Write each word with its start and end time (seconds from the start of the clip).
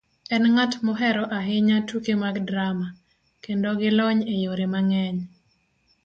enng'at 0.35 0.73
mohero 0.85 1.23
ahinya 1.37 1.77
tuke 1.89 2.13
mag 2.23 2.35
drama, 2.49 2.87
kendo 3.43 3.69
gi 3.79 3.89
lony 3.99 4.19
e 4.33 4.35
yore 4.43 4.65
mang'eny. 4.73 5.19